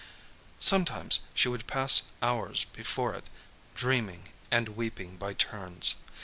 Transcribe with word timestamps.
Sometimes 0.57 1.19
she 1.35 1.47
would 1.47 1.67
pass 1.67 2.01
hours 2.23 2.63
before 2.65 3.13
it,—dreaming 3.13 4.29
and 4.49 4.69
weeping 4.69 5.15
by 5.15 5.35
turns. 5.35 5.97